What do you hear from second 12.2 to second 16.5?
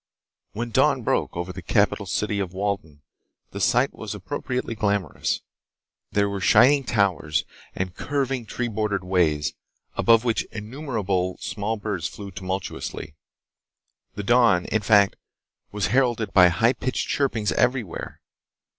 tumultuously. The dawn, in fact, was heralded by